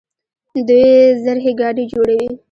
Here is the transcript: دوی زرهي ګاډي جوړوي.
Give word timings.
دوی 0.67 0.87
زرهي 1.23 1.51
ګاډي 1.59 1.83
جوړوي. 1.93 2.29